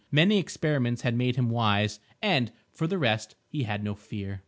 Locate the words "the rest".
2.87-3.35